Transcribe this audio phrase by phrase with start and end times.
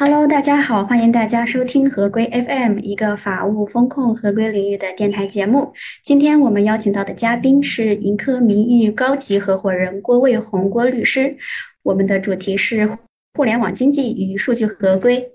[0.00, 5.72] Hello，大家好，欢迎大家收听合规 FM，一个法务风控合规领域的电台节目。
[6.04, 11.36] 今天我们邀请到的嘉宾是盈科名誉高级合伙人郭卫红郭律师。
[11.82, 12.88] 我们的主题是
[13.34, 15.28] 互联网经济与数据合规。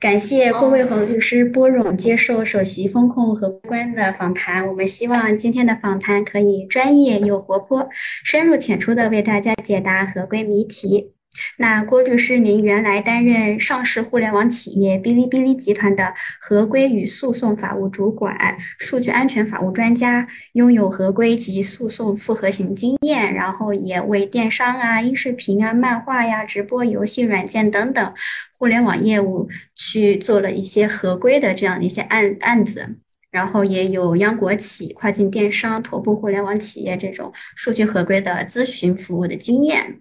[0.00, 4.66] 感谢郭卫红律师拨冗接受首席风控合规官的访谈。
[4.66, 7.88] 我们希望今天的访谈可以专业又活泼，
[8.24, 11.12] 深入浅出的为大家解答合规谜题。
[11.56, 28.14] 那郭律师，您原来担任上市互联网企业哔哩哔哩集团的合规与诉讼法务主管、数据安全法务专家，拥有合规及诉讼复合型经验，然后也为电商啊、音视频啊、漫画呀、直播、游戏软件等等
[28.58, 32.96] 互联网业务去做了一些合规的这样的一些案案子，
[33.30, 40.00] 然后也有央国企、跨境电商、头部互联网企业这种数据合规的咨询服务的经验。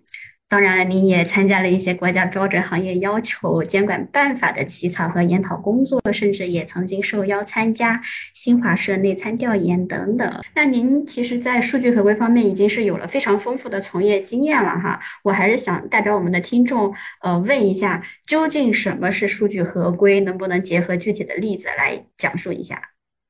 [0.50, 8.02] 当然，您也参加了一些国家标准、行业要求、监管办法的起草和研讨工作，甚至也曾经受邀参加
[8.34, 10.42] 新华社内参调研等等。
[10.56, 14.98] 那您其实，在数据合规方面已经是有了非常丰富的从业经验了哈。
[15.24, 20.22] 我还是想代表我们的听众，呃，问一下，究竟什么是数据合规？
[20.22, 22.82] 能不能结合具体的例子来讲述一下？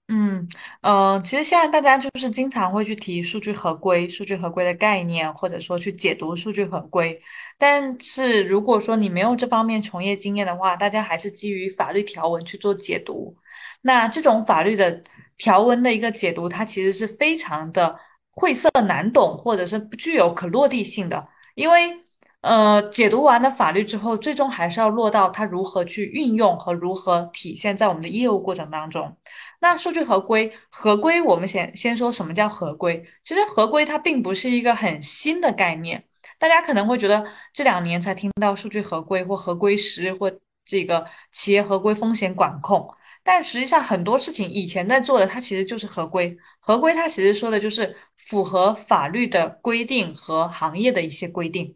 [0.10, 0.48] 嗯，
[0.82, 7.22] 呃，其实现在大家就是经常会去提数据合规、数据合规的概念，或者说去解读数据合规。
[7.58, 13.36] 但是如果说你没有这方面从业经验的话，大家还是基于法律条文去做解读。
[13.82, 15.04] 那这种法律的
[15.38, 18.00] 条文的一个解读，它其实是非常的
[18.32, 22.07] 晦涩难懂，或者是不具有可落地性的，因为。
[22.48, 29.18] 呃，解读完了法律之后，最终还是要落到它如何去运用和如何体现在我们的业务过程当中。
[29.60, 33.04] 那数据合规，合规我们先先说什么叫合规。
[33.22, 36.06] 其实合规它并不是一个很新的概念，
[36.40, 40.32] 大家可能会觉得这两年才听到数据合规或合规师或
[40.64, 42.88] 这个企业合规风险管控，
[43.24, 46.38] 但实际上很多事情以前在做的，它其实就是合规。
[46.62, 51.76] 合规它其实说的就是符合法律的规定和行业的一些规定。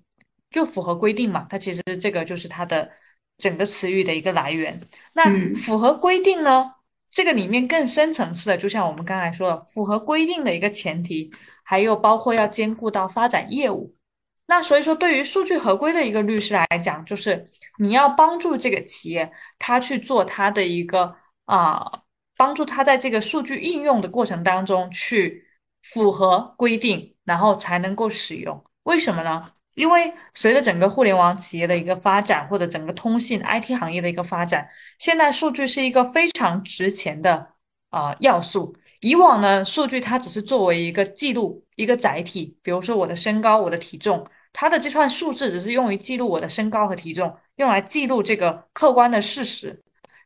[0.52, 1.48] 就符合规定嘛？
[1.50, 2.92] 它其实这个就是它的
[3.38, 4.80] 整个词语的一个来源。
[5.14, 5.24] 那
[5.56, 6.76] 符合规定呢？
[7.10, 11.30] 这个里面更深层次的，就像我们刚才说的，符合规定的一个前提，
[11.64, 13.94] 还有包括要兼顾到发展业务。
[14.46, 17.46] 那所以说，对于数据合规的一个律师来讲，就是
[17.80, 19.30] 你要帮助这个企业，
[19.60, 21.14] 他去做他的一个
[21.46, 21.90] 啊，
[22.38, 25.46] 帮助他在这个数据应用的过程当中去
[25.82, 28.64] 符合规定，然后才能够使用。
[28.84, 29.52] 为什么呢？
[29.76, 34.68] 因为随着整个互联网企业的一个发展，或者整个通信 IT 行业的一个发展，
[35.00, 37.54] 现在数据是一个非常值钱的
[37.90, 38.76] 啊要素。
[39.02, 49.82] 以往呢，数据它只是作为一个记录、一个载体，比如说我的身高、我的体重，它的这串数字只是用于记录我的身高和体重，用来记录这个客观的事实。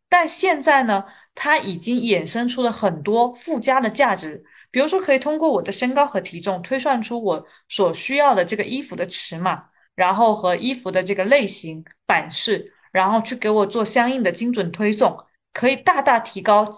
[0.09, 4.43] 但现在呢，它已经衍生出了很多附加的价值。
[4.75, 15.17] 比如说，可以通过我的身高和体重推算出我所需要的这个衣服的尺码，然后和衣服的这个类型、版式，然后去给我做相应的精准推送，
[15.53, 16.69] 可以大大提高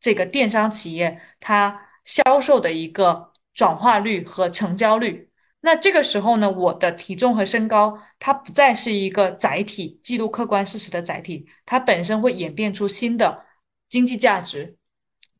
[0.00, 5.28] 这个电商企业它销售的一个转化率和成交率。
[5.60, 13.44] 那这个时候呢，我的体重和身高它不再是一个载体，记录客观事实的载体，它本身会演变出新的
[13.90, 14.78] 经济价值。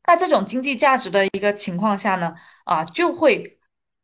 [0.06, 3.58] 那这种经济价值的一个情况下呢，啊，就会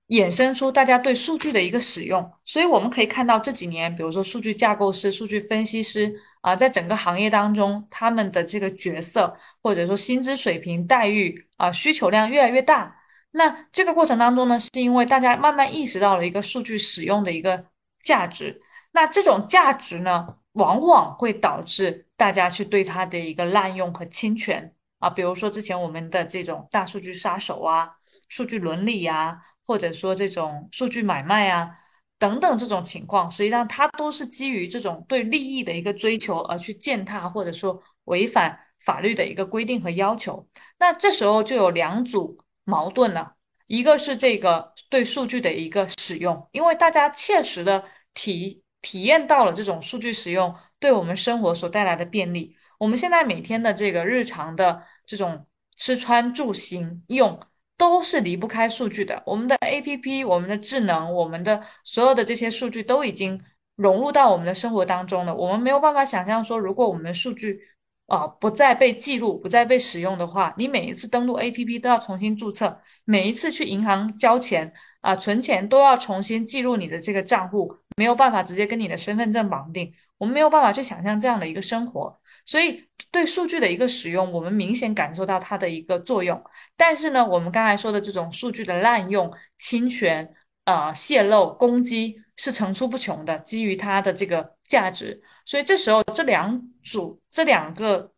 [0.08, 2.32] 衍生出大家对数据的一个使用。
[2.44, 12.96] 所以我们可以看到这几年，比如说数据架构师、数据分析师啊，在整个行业当中，他们的这个角色或者说薪资水平待遇啊，需求量越来越大。
[13.32, 17.66] 那这个过程当中呢，是因为大家慢慢意识到了一个数据使用的一个
[18.02, 18.60] 价值。
[18.92, 24.74] 那这种价值呢，往往会导致大家去对它的一个滥用和侵权。
[24.98, 27.90] 啊，比如说之前我们的这种大数据杀手啊、
[28.28, 31.70] 数据伦理呀，或者说这种数据买卖啊
[32.18, 40.44] 等等这种情况，实际上它都是基于这种对利益的一个追求而去践踏或者说违反法律的一个规定和要求。
[40.78, 43.34] 那这时候就有两组矛盾了，
[43.68, 47.84] 一个是这个对数据的一个使用，因为大家切实的
[48.14, 52.56] 体体验到了这种数据使用对我们生活所带来的便利。
[52.78, 55.46] 我们现在每天的这个日常的这种
[55.76, 57.38] 吃穿住行用，
[57.76, 59.22] 都是离不开数据的。
[59.26, 63.40] 我们的 APP、我们的智能、我们的所有的这些数据都已经
[63.76, 65.34] 融入到我们的生活当中了。
[65.34, 67.60] 我们没有办法想象说，如果我们的数据
[68.06, 77.76] 啊不再被记录、不再被使用的话，你每一次登录 APP 都要重新注册，每一次去银行交钱啊存钱都要重新记录你的这个账户。
[77.98, 82.16] 没有办法直接跟你的身份证绑定，我们没有办法去想象这样的一个生活。
[82.46, 86.40] 所以对数据的一个使用，我们明显感受到它的一个作用。
[86.76, 89.28] 但是呢，我们刚才说的这种数据的滥用、
[89.58, 90.32] 侵权、
[90.64, 95.20] 呃泄露、攻击是层出不穷的，基于它的这个价值。
[95.44, 98.12] 所以这时候这两组这两个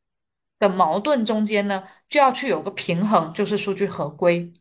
[0.59, 4.53] 的矛盾中间呢，就要去有个平衡，就是数据合规。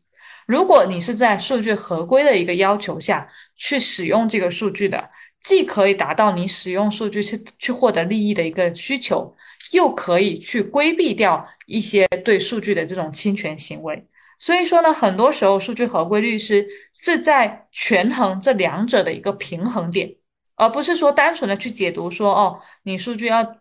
[0.50, 5.08] 如果你是在数据合规的一个要求下去使用这个数据的，
[5.38, 9.32] 既可以达到你使用数据去去获得利益的一个需求，
[9.70, 14.04] 又可以去规避掉一些对数据的这种侵权行为。
[14.40, 20.12] 所以说呢，很多时候数据合规律师是在权衡这两者的一个平衡点，
[20.56, 23.54] 而不是说单纯的去解读说哦，你数据要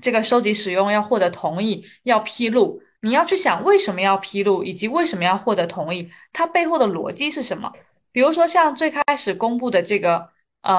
[0.00, 2.80] 这个收集使用要获得同意要披露。
[3.02, 7.72] 你要去想为什么要披露，以及为什么要获得同意，它背后的逻辑是什么？
[8.12, 10.28] 比如说像最开始公布的这个，
[10.62, 10.70] 呃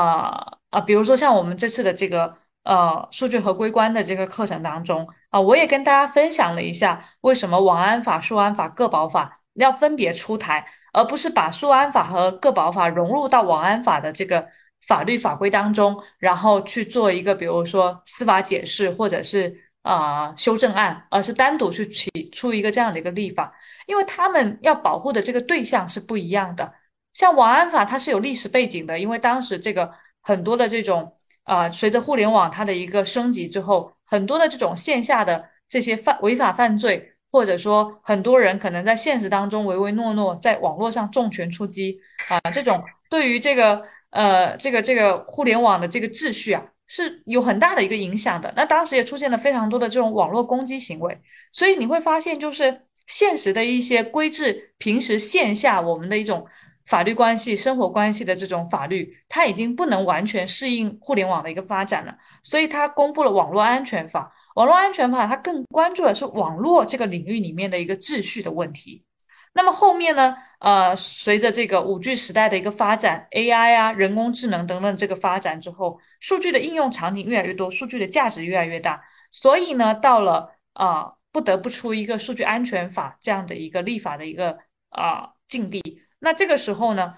[0.69, 14.45] 啊，比如说像我们这次的这个呃数据合规观的这个课程当中啊，我也跟大家分享了一下为什么网安法、数安法、个保法要分别出台，而不是把数安法和个保法融入到网安法的这个
[14.85, 19.70] 法律法规当中，然后去做一个比如说司法解释或者是。
[19.83, 23.51] 啊，修正案，而是单独去起出一个这样的一个立法，
[23.87, 26.71] 因为他们要保护的这个对象是不一样的。
[27.13, 29.91] 像网安法，它是有历史背景的，因为当时这个
[30.21, 31.11] 很多的这种
[31.43, 41.99] 啊，随着互联网它的一个升级之后，很多的这种线下的这些犯违法犯罪，或者说很多人可能在现实当中唯唯诺诺，在网络上重拳出击
[42.29, 46.63] 啊，这种对于这个呃这个这个互联网的这个秩序啊。
[46.93, 48.53] 是有很大的一个影响的。
[48.53, 51.17] 那当时也出现了非常多的这种网络攻击行为，
[51.53, 56.45] 所以你会发现，就是现实的一些规制，平时线下我们的一种
[56.87, 62.13] 法律关系、生活关系的这种法律，它已经不能完全适应互联网的一个发展了。
[62.43, 64.29] 所以它公布了网络安全法。
[64.55, 69.01] 网络安全法它更关注的是网络这个领域里面的一个秩序的问题。
[69.53, 70.35] 那么后面呢？
[70.59, 79.01] 呃，随着这个五 G 时代的一个发展，AI 啊、人工智能等等这个发展之后，数据的应用场景越来越多，数据的价值越来越大，
[79.31, 84.59] 所以呢，到了啊，不得不出一个数据安全法这样的一个立法的一个
[84.89, 86.03] 啊境地。
[86.19, 87.15] 那这个时候呢，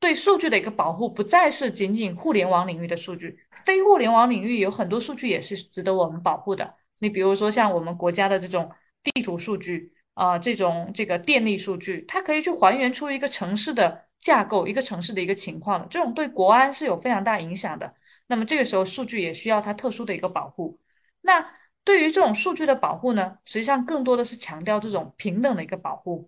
[0.00, 6.74] 对数据的一个保护不再是仅仅互联网领域的数据，非互联网领域有很多数据也是值得我们保护的。
[7.00, 8.70] 你比如说像我们国家的这种
[9.04, 9.92] 地图数据。
[10.16, 17.94] 啊，这种这个电力数据，它可以去还原出一个城市的架构，一个城市的一个情况的这种对国安是有非常大影响的。
[18.28, 20.80] 那么这个时候，数据也需要它特殊的一个保护。
[21.20, 21.46] 那
[21.84, 26.26] 对于这种数据的保护呢，实际上更多的是强调这种平等的一个保护。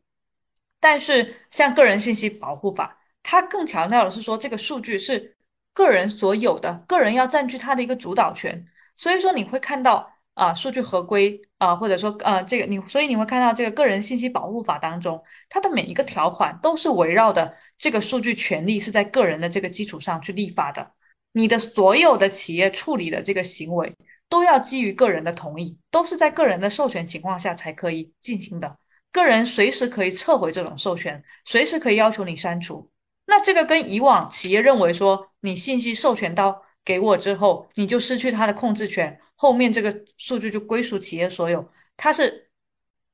[0.79, 5.35] 但是像个人信息保护法，它更强调的是说，这个数据是
[5.73, 8.67] 个人所有的，个人要占据它的一个主导权。
[8.95, 10.18] 所以说你会看到。
[10.39, 20.93] 啊，数据合规啊，或者说呃，这个你，所以你会看到这个个人信息保护法当中，它的每一个条款都是围绕的这个数据权利是在个人的这个基础上去立法的。
[21.33, 23.93] 你的所有的企业处理的这个行为
[24.29, 28.79] 都要基于个人的同意，都是在个人的授权情况下才可以进行的。
[29.11, 32.89] 个人随时可以撤回这种授权，随时可以要求你删除。
[33.27, 39.19] 那这个跟以往企业认为说你信息授权到给我之后，你就失去它的控制权。
[39.41, 41.65] 后面这个数据就归属企业所有，
[41.97, 42.51] 它是，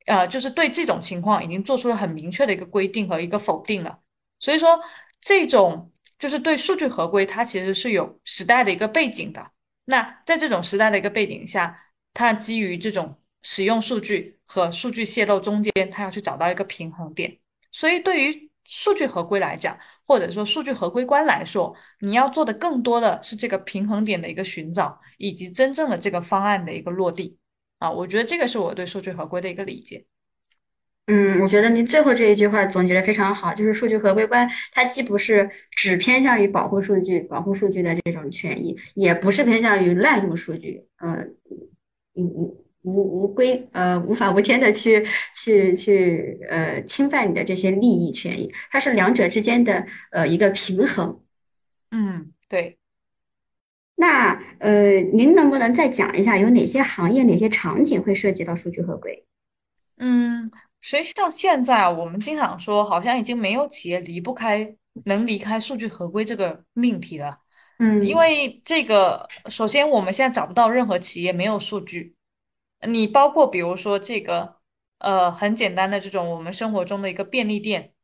[0.06, 3.98] 呃，就是对这种情况已经做出了很明确的一个规定和一个否定了。
[4.40, 4.80] 所以说，
[5.20, 9.50] 这种就是对数据合规，它其实是有时代的一个背景的。
[9.84, 11.78] 那在这种时代的一个背景下，
[12.14, 17.38] 它基于这种使用数据和数据泄露中间，它要去找到一个平衡点。
[17.70, 27.36] 所以对于数据合规来讲，或者说数据合规官来说，你要做的更多的是这个平衡点的一个寻找，以及真正的这个方案的一个落地
[27.78, 27.90] 啊。
[27.90, 30.06] 我觉得这个是我对数据合规的一个理解。
[31.06, 41.16] 嗯，我觉得您最后这一句话总结的非常好，就是数据合规官他既不是只偏向于保护数据、保护数据的这种权益，也不是偏向于滥用数据，呃，
[42.14, 42.63] 嗯嗯。
[42.84, 51.20] 无无规呃无法无天的去去去呃侵犯你的这些利益权益，它是两者之间的呃一个平衡。
[51.90, 52.78] 嗯，对。
[53.96, 59.24] 那呃，您能不能再讲一下有哪些行业、哪些场景会涉及到数据合规？
[59.98, 60.50] 嗯，
[60.80, 64.74] 实际上现在啊，我们经常说，好像已经没有企业离不开
[65.04, 67.38] 能离开数据合规这个命题了。
[67.78, 72.13] 嗯，因为这个，首先我们现在找不到任何企业没有数据。
[72.86, 74.56] 你包括比如说这个，
[74.98, 77.94] 呃，很简单的这种我们生活中的一个便利店，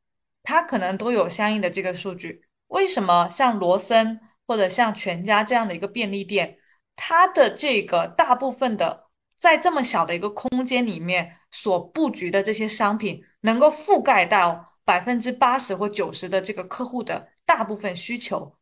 [0.42, 2.46] 它可能都有相应的这个数据。
[2.68, 6.58] 为什么像罗森或者像全家这样的一个便利店，
[6.96, 9.06] 它的这个大部分的
[9.36, 18.56] 在这么小的一个空间里面所布局的这些商品，能够覆盖到百分之八十或九十的这个客户的大部分需求。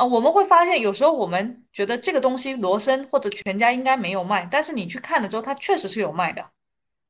[0.00, 6.50] 啊，我们会发现，有时候我们觉得这个东西罗森或者全家应该没有卖，但是你去看了之后，它确实是有卖的。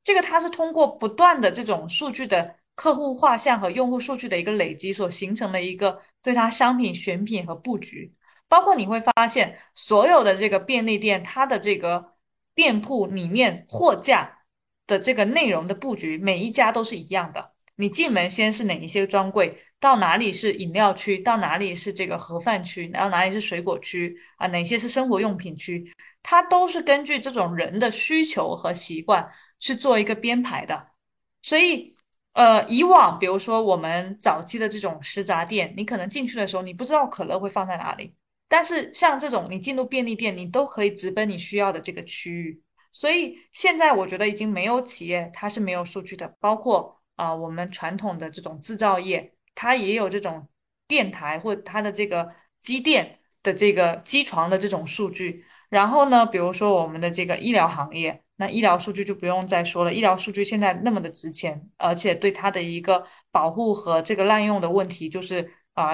[0.03, 8.13] 这个它是通过不断的这种数据的客户画像和用户数据的一个累积所形成的一个对它商品选品和布局。
[8.49, 12.15] 包括你会发现，所有的这个便利店，它的这个
[12.53, 14.39] 店铺里面货架
[14.85, 17.53] 的这个内容的布局，每一家都是一样的。
[17.81, 29.27] 你进门先是哪一些专柜，到哪里是饮料区，到哪里是这个盒饭区，然后哪里是水果区啊，哪些是生活用品区，它都是根据这种人的需求和习惯
[29.59, 30.89] 去做一个编排的。
[31.41, 31.95] 所以，
[32.33, 38.13] 呃，以往比如说我们早期的这种食杂店，你可能进去的时候你不知道可乐会放在哪里，
[38.47, 42.61] 但是像这种你进入便利店，你都可以直奔你需要的这个区域。
[42.91, 47.00] 所以现在我觉得已经没有企业它是没有数据的，包括。
[47.21, 50.49] 啊，我们传统的这种制造业，它也有这种
[50.87, 52.27] 电台或它的这个
[52.59, 55.45] 机电的这个机床的这种数据。
[55.69, 59.93] 然后呢，比如说我们的这个医疗行业，那医疗数据就不用再说了。
[59.93, 65.91] 医疗数据现在那么的值钱，而且对它的一个保护和这个滥用的问题，就是啊，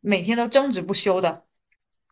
[0.00, 1.44] 每天都争执不休的。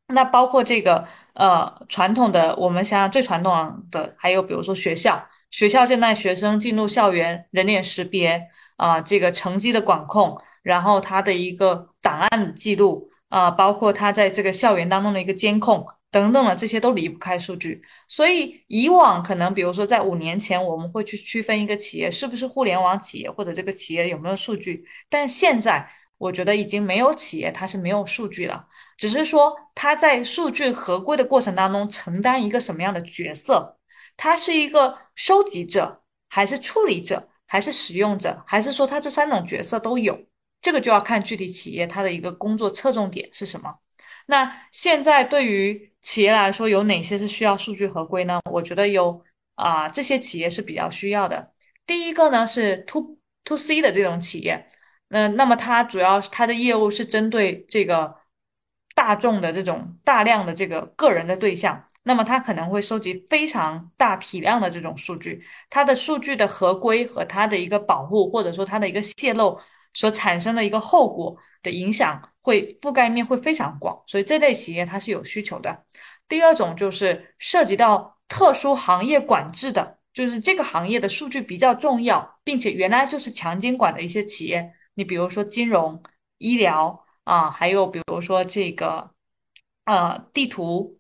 [0.09, 5.29] 那包括这个呃传统的，我们想想最传统的，还有比如说学校。
[5.51, 17.81] 学校现在学生进入校园人脸识别啊，这个成绩的管控，然后他的一个档案记录啊，包括他在这个校园当中的一个监控等等的这些都离不开数据。
[18.07, 25.89] 所以以往可能比如说在五年前我们会去区分一个企业是不是互联网企业或者这个企业有没有数据，但现在
[26.19, 28.67] 我觉得已经没有企业它是没有数据了，
[28.99, 33.79] 只是说它在数据合规的过程当中承担一个什么样的角色。
[34.19, 40.17] 它是一个收集者，还是处理者，还是使用者，还是说他这三种角色都有？
[40.63, 43.79] 这个就要看具体企业它的一个工作侧重点是什么。
[44.27, 48.41] 那现在对于企业来说，有哪些是需要数据合规呢？
[48.51, 49.23] 我觉得有
[49.55, 51.53] 啊，这些企业是比较需要的。
[51.87, 54.67] 第一个呢是 to to C 的这种企业，
[55.11, 58.17] 嗯，那么它主要它的业务是针对这个
[58.95, 61.87] 大众的这种大量的这个个人的对象。
[62.09, 69.59] 那么它可能会收集非常大体量的这种数据，它的数据的合规和它的一个保护，或者说它的一个泄露
[69.93, 75.85] 所产生的一个后果的影响，会覆盖面会非常广，所以这类企业它是有需求的。
[76.29, 86.01] 第二种就是涉及到特殊行业管制的，就是这个行业的数据比较重要，并且原来就是强监管的一些企业，你比如说金融、
[86.39, 89.11] 医疗啊，还有比如说这个
[89.87, 90.96] 呃地图。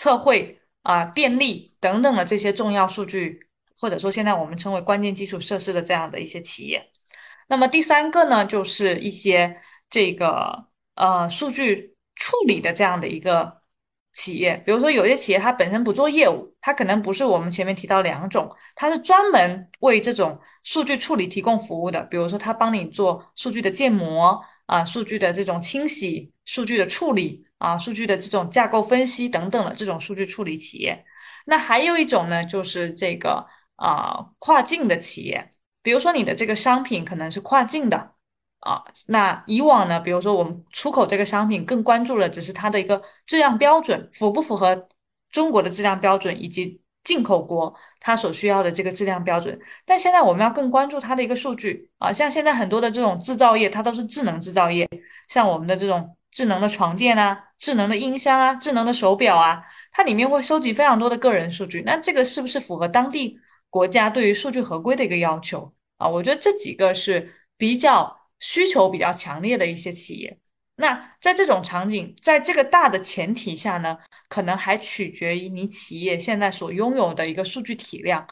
[0.00, 3.46] 测绘啊，电力等等的这些重要数据，
[3.78, 6.90] 或者说现在我们称为关键基础设施的这样的一些企业。
[7.48, 9.54] 那么第三个呢，就是一些
[9.90, 10.64] 这个
[10.94, 13.60] 呃数据处理的这样的一个
[14.14, 14.56] 企业。
[14.64, 22.00] 比如说有些企业它本身不做业务，它可能不是我们前面提到两种，它是专门为这种数据处理提供服务的。
[22.04, 27.46] 比如说它帮你做数据的建模啊，数据的这种清洗，数据的处理。
[27.60, 31.04] 啊，数据的这种架构分析等等的这种数据处理企业，
[31.44, 35.46] 那还有一种呢，就是这个啊跨境的企业，
[35.82, 37.98] 比如说你的这个商品可能是跨境的
[38.60, 44.88] 啊，那以往呢，比如说我们出口这个商品更关注的只是它的一个质量标准符不符合
[45.30, 54.88] 中国的质量标准以及进口国它所需要的这个质量标准，但现在我们要更关注它的一个数据啊，像现在很多的这种制造业，它都是智能制造业，
[55.28, 56.16] 像我们的这种。
[56.30, 61.82] 智能的床垫啊，智能的音箱啊，智能的手表啊，它里面会收集非常多的个人数据。
[61.84, 66.08] 那这个是不是符合当地国家对于数据合规的一个要求啊？
[66.08, 70.38] 我觉得这几个是比较需求比较强烈的一些企业。
[70.76, 78.26] 那在这种场景，在这个大的前提下呢，可能还取决于你企业现在所拥有的一个数据体量。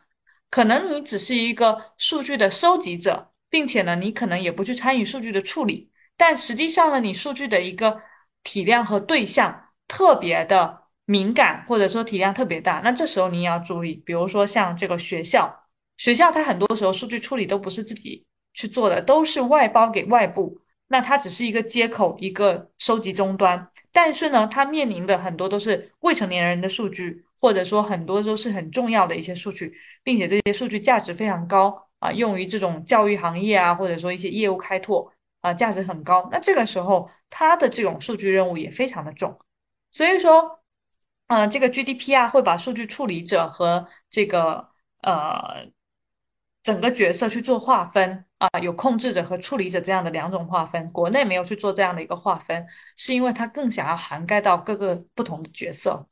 [0.49, 5.90] 可能你只是一个数据的收集者，并且呢，你可能也不去参与数据的处理。
[6.19, 8.03] 但实际上呢，你数据的一个
[8.43, 13.95] 体量和对象特别的敏感，或者说体量特别大，那这时候你也要注意。
[14.05, 15.65] 比如说像这个学校，
[15.97, 20.61] 学校它很多时候数据处理都不是自己去做的，都是外包给外部。
[20.89, 23.71] 那它只是一个接口，一个收集终端。
[23.93, 29.73] 但是呢，它面临的很多都是未成年人的数据，或者说很多都是很重要的一些数据，
[30.03, 35.13] 并且这些数据价值非常高啊，用于这种教育行业啊，或者说一些业务开拓。
[35.49, 36.28] 啊，价值很高。
[36.31, 39.38] 那这个时候，它的这种数据任务也非常的重
[39.90, 40.61] 所以说，
[41.28, 44.69] 呃，这个 GDPR 会把数据处理者和这个
[45.02, 45.67] 呃
[46.62, 50.90] 整个角色去做划分啊，有控制者和处理者这样的两种划分。
[50.93, 56.07] 国内没有去做这样的一个划分，是因为它更想要涵盖到各个不同的角色。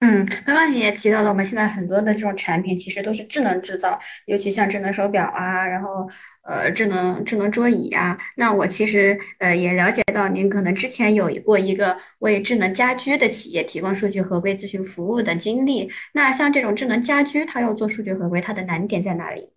[0.00, 6.06] 嗯，刚刚你也提到了，我们现在很多的这种产品其实都是智能制造，尤其像智能手表啊，然后
[6.42, 8.18] 呃智能智能桌椅啊。
[8.36, 15.90] 那我其实呃也了解到，您可能之前有过一个为智能家居的企业提供数据合规咨询服务的经历。
[16.12, 19.52] 那像这种智能家居，它要做数据合规，它的难点在哪里？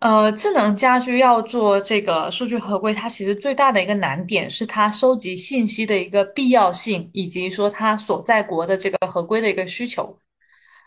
[0.00, 10.16] 呃，智能家居要做这个数据合规，它其实最大的一个难点是它收集信息的一个必要性，以及说它所在国的这个合规的一个需求。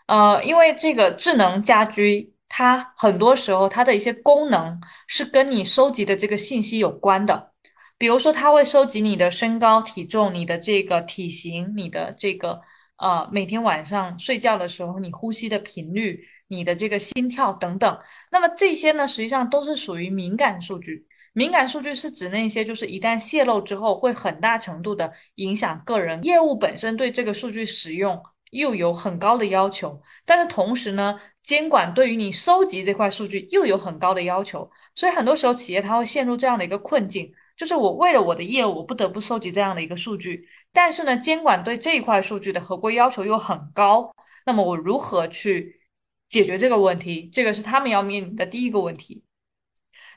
[0.06, 7.52] 呃，因为这个智能家居，它很多时候它的一些功能是跟你收集的这个信息有关的。
[7.98, 12.60] 比如说，它会收集你的身高、体重、你的这个体型、你的这个
[13.02, 17.98] 呃每天晚上睡觉的时候你呼吸的频率、你的这个心跳等等。
[18.30, 21.06] 那么这些呢，实际上都是属于敏感数据。
[21.34, 28.22] 敏感数据是指那些就是一旦泄露之后，会很大程度的影响个人业务本身对这个数据使用。
[28.52, 44.14] 又有很高的要求，但是同时呢，监管对于你收集这块数据又有很高的要求，所以很多时候企业它会陷入这样的一个困境，就是我为了我的业务，我不得不收集这样的一个数据，但是呢，监管对这一块数据的合规要求又很高，
[44.46, 45.80] 那么我如何去
[46.28, 47.28] 解决这个问题？
[47.32, 49.24] 这个是他们要面临的第一个问题。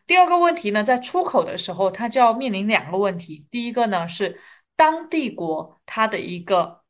[0.08, 4.40] 第二个问题呢，在出口的时候，它就要面临两个问题，第一个呢是
[4.76, 6.82] 当地国它的一个。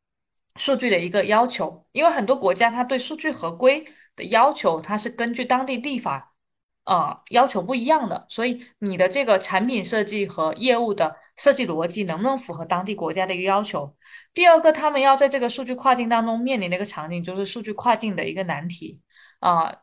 [0.57, 3.85] 数据的一个要求，因为很多国家它对数据合规
[4.15, 6.33] 的要求，它是根据当地立法，
[6.85, 13.95] 呃，要求不一样的，所以你的这个产品设计和业务的设计逻辑能不能符合当地国家的一个要求？
[14.33, 18.99] 第二个，他们要在这个数据跨境当中面临的一个场景，就是数据跨境的一个难题
[19.39, 19.75] 啊，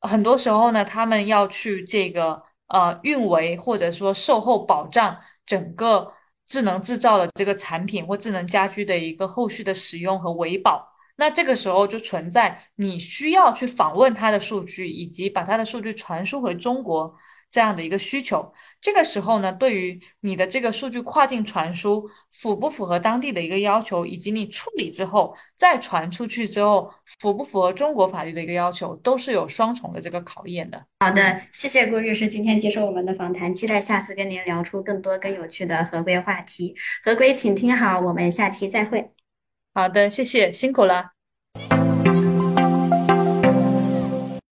[0.00, 6.14] 很多时候呢，他们要去这个呃运维或者说售后保障整个。
[6.50, 10.84] 智能制造的这个产品或智能家居的一个后续的使用和维保，
[11.20, 17.14] 那这个时候就存在你需要去访问它的数据，以及把它的数据传输回中国
[17.50, 18.50] 这样的一个需求。
[18.80, 30.82] 这个时候呢，对于你的这个数据跨境传输符不符合当地的一个要求，以及你处理之后再传出去之后符不符合中国法律的一个要求，都是有双重的这个考验的。
[31.00, 36.74] 好的，谢谢郭律师今天接受我们的访谈，期待下次跟您聊出更多更有趣的合规话题。
[37.04, 39.19] 合规，请听好，我们下期再会。
[39.72, 41.12] 好的谢谢辛苦了。